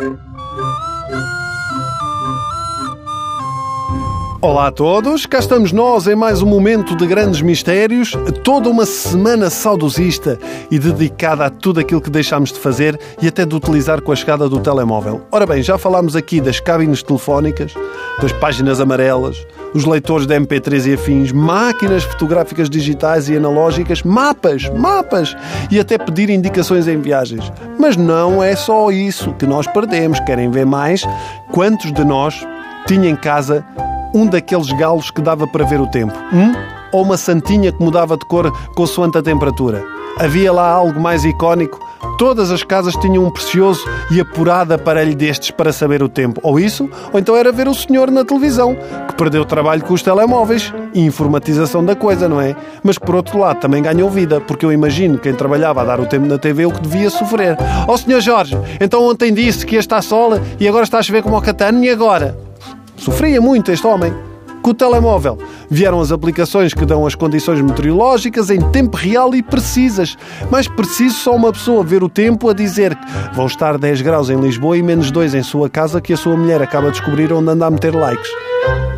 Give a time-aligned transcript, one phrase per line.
[0.00, 0.29] Thank you.
[4.42, 8.12] Olá a todos, cá estamos nós em mais um momento de grandes mistérios,
[8.42, 10.38] toda uma semana saudosista
[10.70, 14.16] e dedicada a tudo aquilo que deixámos de fazer e até de utilizar com a
[14.16, 15.20] chegada do telemóvel.
[15.30, 17.74] Ora bem, já falámos aqui das cabines telefónicas,
[18.22, 24.70] das páginas amarelas, os leitores de MP3 e afins, máquinas fotográficas digitais e analógicas, mapas,
[24.70, 25.36] mapas
[25.70, 27.52] e até pedir indicações em viagens.
[27.78, 30.18] Mas não é só isso que nós perdemos.
[30.20, 31.02] Querem ver mais?
[31.52, 32.42] Quantos de nós
[32.86, 33.62] tinha em casa
[34.14, 36.14] um daqueles galos que dava para ver o tempo?
[36.32, 36.52] Um?
[36.92, 39.84] Ou uma santinha que mudava de cor consoante a temperatura?
[40.18, 41.78] Havia lá algo mais icónico?
[42.18, 46.38] Todas as casas tinham um precioso e apurado aparelho destes para saber o tempo.
[46.42, 48.76] Ou isso, ou então era ver o senhor na televisão,
[49.08, 52.54] que perdeu trabalho com os telemóveis e informatização da coisa, não é?
[52.82, 56.06] Mas por outro lado também ganhou vida, porque eu imagino quem trabalhava a dar o
[56.06, 57.56] tempo na TV o que devia sofrer.
[57.88, 61.02] Ó oh, senhor Jorge, então ontem disse que ia estar sola e agora está a
[61.02, 62.49] chover como o catano e agora?
[63.00, 64.12] Sofria muito este homem.
[64.60, 65.38] Com o telemóvel
[65.70, 70.18] vieram as aplicações que dão as condições meteorológicas em tempo real e precisas.
[70.50, 74.28] Mais preciso só uma pessoa ver o tempo a dizer que vão estar 10 graus
[74.28, 77.32] em Lisboa e menos 2 em sua casa que a sua mulher acaba de descobrir
[77.32, 78.30] onde anda a meter likes.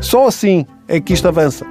[0.00, 1.66] Só assim é que isto avança.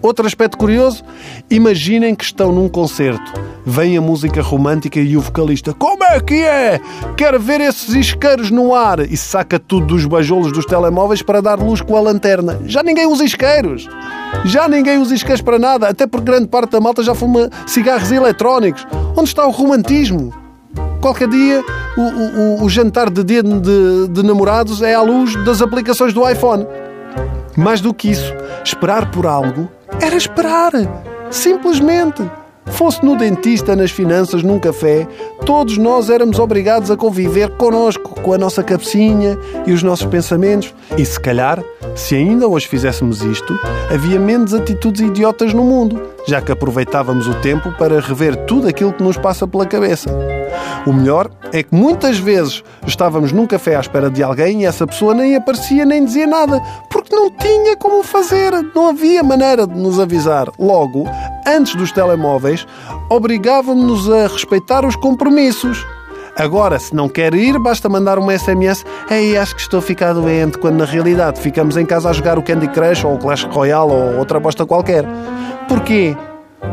[0.00, 1.02] Outro aspecto curioso,
[1.50, 3.32] imaginem que estão num concerto.
[3.68, 6.80] Vem a música romântica e o vocalista, como é que é?
[7.16, 9.00] Quero ver esses isqueiros no ar.
[9.00, 12.60] E saca tudo dos bajolos dos telemóveis para dar luz com a lanterna.
[12.64, 13.88] Já ninguém usa isqueiros.
[14.44, 18.12] Já ninguém usa isqueiros para nada, até porque grande parte da malta já fuma cigarros
[18.12, 18.86] eletrónicos.
[19.16, 20.32] Onde está o romantismo?
[21.00, 21.64] Qualquer dia
[21.96, 22.02] o,
[22.60, 26.64] o, o jantar de dia de, de namorados é à luz das aplicações do iPhone.
[27.56, 28.32] Mais do que isso,
[28.64, 29.68] esperar por algo
[30.00, 30.70] era esperar.
[31.30, 32.22] Simplesmente.
[32.66, 35.06] Fosse no dentista, nas finanças, num café,
[35.44, 40.74] todos nós éramos obrigados a conviver connosco, com a nossa cabecinha e os nossos pensamentos.
[40.98, 41.62] E se calhar,
[41.94, 43.58] se ainda hoje fizéssemos isto,
[43.92, 48.92] havia menos atitudes idiotas no mundo, já que aproveitávamos o tempo para rever tudo aquilo
[48.92, 50.10] que nos passa pela cabeça.
[50.86, 54.86] O melhor é que muitas vezes estávamos num café à espera de alguém e essa
[54.86, 56.60] pessoa nem aparecia nem dizia nada,
[56.90, 60.48] porque não tinha como fazer, não havia maneira de nos avisar.
[60.58, 61.04] Logo,
[61.46, 62.66] antes dos telemóveis,
[63.08, 65.86] obrigávamos-nos a respeitar os compromissos.
[66.36, 70.12] Agora, se não quer ir, basta mandar uma SMS Ei, acho que estou a ficar
[70.12, 73.44] doente, quando na realidade ficamos em casa a jogar o Candy Crush ou o Clash
[73.44, 75.06] Royale ou outra bosta qualquer.
[75.66, 76.14] Porquê?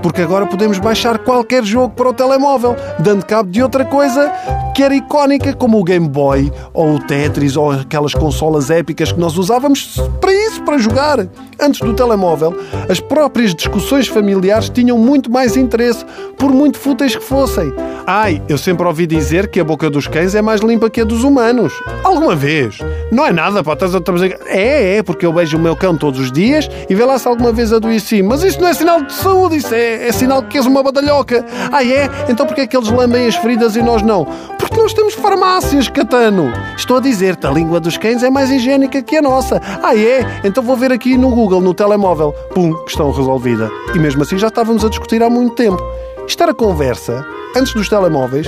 [0.02, 4.32] Porque agora podemos baixar qualquer jogo para o telemóvel, dando cabo de outra coisa
[4.76, 9.20] que era icónica, como o Game Boy, ou o Tetris, ou aquelas consolas épicas que
[9.20, 11.28] nós usávamos para isso, para jogar.
[11.60, 12.56] Antes do telemóvel,
[12.90, 16.06] as próprias discussões familiares tinham muito mais interesse,
[16.38, 17.74] por muito fúteis que fossem.
[18.06, 21.04] Ai, eu sempre ouvi dizer que a boca dos cães é mais limpa que a
[21.06, 21.74] dos humanos.
[22.04, 22.80] Alguma vez?
[23.12, 24.00] Não é nada, pá, estás a.
[24.48, 27.28] É, é, porque eu beijo o meu cão todos os dias e vê lá se
[27.28, 28.22] alguma vez adoeci.
[28.22, 31.46] Mas isso não é sinal de saúde, isso é, é sinal que és uma badalhoca.
[31.72, 32.10] Ah, é?
[32.28, 34.28] Então porquê é que eles lambem as feridas e nós não?
[34.74, 36.52] Porque nós temos farmácias, Catano.
[36.76, 39.62] Estou a dizer-te, a língua dos cães é mais higiênica que a nossa.
[39.84, 40.26] Ah, é?
[40.44, 42.34] Então vou ver aqui no Google, no telemóvel.
[42.56, 43.70] Pum, questão resolvida.
[43.94, 45.80] E mesmo assim já estávamos a discutir há muito tempo.
[46.28, 47.24] Isto era conversa,
[47.56, 48.48] antes dos telemóveis,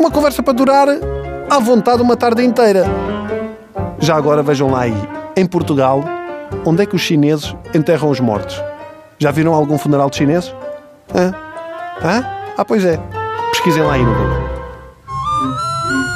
[0.00, 0.88] uma conversa para durar
[1.48, 2.84] à vontade uma tarde inteira.
[4.00, 6.02] Já agora vejam lá aí, em Portugal,
[6.64, 8.60] onde é que os chineses enterram os mortos?
[9.16, 10.52] Já viram algum funeral de chineses?
[11.14, 11.32] Hã?
[12.02, 12.24] Hã?
[12.58, 12.98] Ah, pois é.
[13.52, 14.55] Pesquisem lá aí no Google.
[15.42, 15.54] 嗯
[15.90, 16.15] 嗯